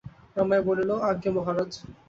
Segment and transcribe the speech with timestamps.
[0.37, 1.71] রমাই বলিল, আজ্ঞা, মহারাজ।